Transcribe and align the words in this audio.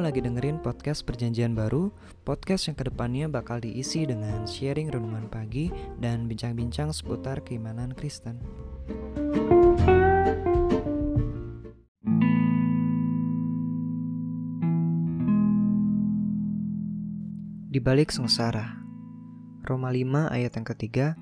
lagi 0.00 0.24
dengerin 0.24 0.62
podcast 0.62 1.04
Perjanjian 1.04 1.52
Baru, 1.52 1.92
podcast 2.24 2.70
yang 2.70 2.78
ke 2.80 2.88
depannya 2.88 3.28
bakal 3.28 3.60
diisi 3.60 4.08
dengan 4.08 4.48
sharing 4.48 4.88
renungan 4.88 5.28
pagi 5.28 5.68
dan 6.00 6.24
bincang-bincang 6.24 6.94
seputar 6.96 7.44
keimanan 7.44 7.92
Kristen. 7.92 8.40
Di 17.68 17.76
balik 17.76 18.08
sengsara, 18.08 18.80
Roma 19.66 19.92
5 19.92 20.32
ayat 20.32 20.56
yang 20.56 20.66
ketiga, 20.72 21.18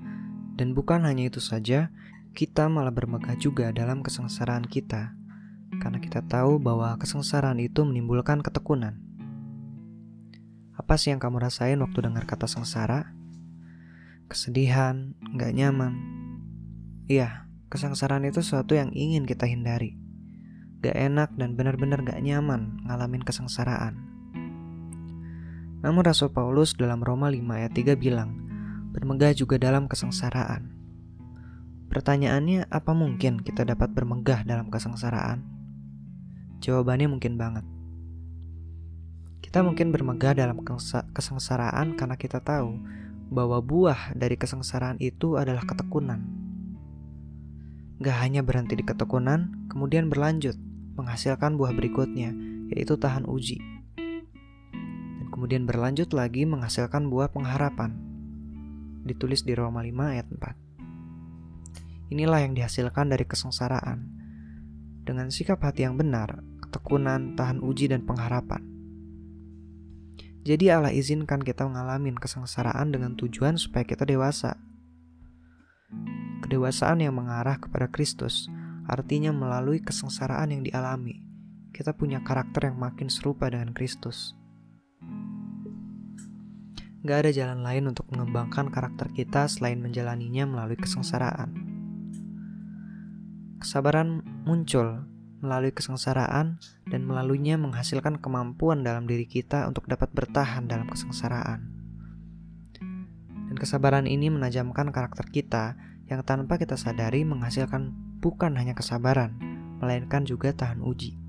dan 0.55 0.71
bukan 0.71 1.03
hanya 1.03 1.27
itu 1.27 1.43
saja, 1.43 1.91
kita 2.31 2.71
malah 2.71 2.95
bermegah 2.95 3.35
juga 3.35 3.75
dalam 3.75 3.99
kesengsaraan 3.99 4.63
kita 4.63 5.19
karena 5.79 6.03
kita 6.03 6.25
tahu 6.25 6.59
bahwa 6.59 6.99
kesengsaraan 6.99 7.61
itu 7.63 7.87
menimbulkan 7.87 8.43
ketekunan. 8.43 8.99
Apa 10.75 10.97
sih 10.97 11.13
yang 11.13 11.21
kamu 11.21 11.39
rasain 11.39 11.79
waktu 11.79 11.99
dengar 12.03 12.27
kata 12.27 12.49
sengsara? 12.49 13.13
Kesedihan, 14.27 15.15
nggak 15.37 15.51
nyaman. 15.55 15.93
Iya, 17.07 17.47
kesengsaraan 17.71 18.27
itu 18.27 18.43
sesuatu 18.43 18.75
yang 18.75 18.91
ingin 18.91 19.23
kita 19.23 19.47
hindari. 19.47 19.95
Gak 20.81 20.97
enak 20.97 21.29
dan 21.37 21.53
benar-benar 21.53 22.01
gak 22.01 22.17
nyaman 22.25 22.81
ngalamin 22.89 23.21
kesengsaraan. 23.21 24.01
Namun 25.85 26.01
Rasul 26.01 26.33
Paulus 26.33 26.73
dalam 26.73 27.05
Roma 27.05 27.29
5 27.29 27.41
ayat 27.53 27.73
3 27.77 27.93
bilang, 27.93 28.33
bermegah 28.89 29.33
juga 29.37 29.61
dalam 29.61 29.85
kesengsaraan. 29.85 30.73
Pertanyaannya, 31.91 32.71
apa 32.71 32.95
mungkin 32.95 33.43
kita 33.43 33.67
dapat 33.67 33.91
bermegah 33.91 34.47
dalam 34.47 34.71
kesengsaraan? 34.71 35.60
Jawabannya 36.61 37.09
mungkin 37.09 37.41
banget. 37.41 37.65
Kita 39.41 39.65
mungkin 39.65 39.89
bermegah 39.89 40.37
dalam 40.37 40.61
kesengsaraan 41.11 41.97
karena 41.97 42.15
kita 42.15 42.37
tahu 42.37 42.77
bahwa 43.33 43.57
buah 43.65 44.13
dari 44.13 44.37
kesengsaraan 44.37 45.01
itu 45.01 45.41
adalah 45.41 45.65
ketekunan. 45.65 46.21
Gak 47.97 48.17
hanya 48.21 48.45
berhenti 48.45 48.77
di 48.77 48.85
ketekunan, 48.85 49.67
kemudian 49.73 50.05
berlanjut 50.05 50.53
menghasilkan 50.93 51.57
buah 51.57 51.73
berikutnya, 51.73 52.29
yaitu 52.69 52.93
tahan 52.93 53.25
uji. 53.25 53.57
Dan 55.17 55.27
kemudian 55.33 55.65
berlanjut 55.65 56.13
lagi 56.13 56.45
menghasilkan 56.45 57.09
buah 57.09 57.33
pengharapan. 57.33 57.97
Ditulis 59.01 59.41
di 59.41 59.57
Roma 59.57 59.81
5 59.81 60.13
ayat 60.13 60.29
4. 60.29 62.13
Inilah 62.13 62.45
yang 62.45 62.53
dihasilkan 62.53 63.09
dari 63.09 63.25
kesengsaraan. 63.25 64.20
Dengan 65.11 65.27
sikap 65.27 65.59
hati 65.59 65.83
yang 65.83 65.99
benar, 65.99 66.39
ketekunan, 66.63 67.35
tahan 67.35 67.59
uji, 67.59 67.91
dan 67.91 68.07
pengharapan. 68.07 68.63
Jadi 70.47 70.71
Allah 70.71 70.95
izinkan 70.95 71.43
kita 71.43 71.67
mengalami 71.67 72.15
kesengsaraan 72.15 72.95
dengan 72.95 73.19
tujuan 73.19 73.59
supaya 73.59 73.83
kita 73.83 74.07
dewasa. 74.07 74.55
Kedewasaan 76.47 77.03
yang 77.03 77.19
mengarah 77.19 77.59
kepada 77.59 77.91
Kristus 77.91 78.47
artinya 78.87 79.35
melalui 79.35 79.83
kesengsaraan 79.83 80.55
yang 80.55 80.63
dialami, 80.63 81.19
kita 81.75 81.91
punya 81.91 82.23
karakter 82.23 82.71
yang 82.71 82.79
makin 82.79 83.11
serupa 83.11 83.51
dengan 83.51 83.75
Kristus. 83.75 84.31
Gak 87.03 87.27
ada 87.27 87.31
jalan 87.35 87.67
lain 87.67 87.91
untuk 87.91 88.07
mengembangkan 88.15 88.71
karakter 88.71 89.11
kita 89.11 89.51
selain 89.51 89.83
menjalaninya 89.83 90.47
melalui 90.47 90.79
kesengsaraan. 90.79 91.70
Kesabaran 93.61 94.25
muncul 94.41 95.05
melalui 95.37 95.69
kesengsaraan 95.69 96.57
dan 96.89 97.01
melaluinya 97.05 97.61
menghasilkan 97.61 98.17
kemampuan 98.17 98.81
dalam 98.81 99.05
diri 99.05 99.29
kita 99.29 99.69
untuk 99.69 99.85
dapat 99.85 100.09
bertahan 100.17 100.65
dalam 100.65 100.89
kesengsaraan. 100.89 101.69
Dan 103.45 103.55
kesabaran 103.61 104.09
ini 104.09 104.33
menajamkan 104.33 104.89
karakter 104.89 105.29
kita 105.29 105.77
yang 106.09 106.25
tanpa 106.25 106.57
kita 106.57 106.73
sadari 106.73 107.21
menghasilkan 107.21 107.93
bukan 108.17 108.57
hanya 108.57 108.73
kesabaran, 108.73 109.37
melainkan 109.77 110.25
juga 110.25 110.57
tahan 110.57 110.81
uji. 110.81 111.21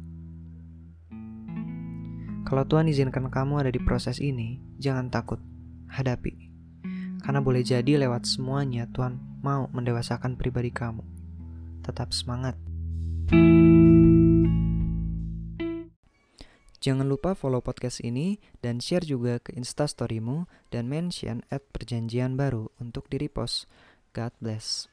Kalau 2.49 2.65
Tuhan 2.65 2.89
izinkan 2.89 3.29
kamu 3.29 3.69
ada 3.69 3.71
di 3.73 3.81
proses 3.81 4.25
ini, 4.25 4.57
jangan 4.81 5.13
takut, 5.13 5.41
hadapi. 5.93 6.49
Karena 7.21 7.45
boleh 7.45 7.61
jadi 7.61 8.01
lewat 8.01 8.25
semuanya 8.25 8.89
Tuhan 8.89 9.21
mau 9.45 9.69
mendewasakan 9.69 10.41
pribadi 10.41 10.73
kamu. 10.73 11.22
Tetap 11.83 12.15
semangat. 12.15 12.55
Jangan 16.83 17.07
lupa 17.07 17.39
follow 17.39 17.63
podcast 17.63 18.03
ini 18.03 18.43
dan 18.59 18.83
share 18.83 19.07
juga 19.07 19.39
ke 19.39 19.55
instastorymu 19.55 20.51
dan 20.75 20.91
mention 20.91 21.47
at 21.47 21.63
perjanjian 21.71 22.35
baru 22.35 22.75
untuk 22.83 23.07
di 23.07 23.23
repost. 23.23 23.71
God 24.11 24.35
bless. 24.43 24.91